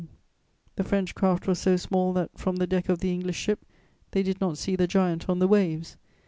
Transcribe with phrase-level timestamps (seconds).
[0.77, 3.63] _The French craft was so small that, from the deck of the English ship,
[4.13, 5.95] they did not see the giant on the waves.